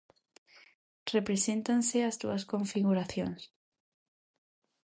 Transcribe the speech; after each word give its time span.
Represéntanse 1.15 1.97
as 2.09 2.15
dúas 2.21 2.43
configuracións. 2.53 3.41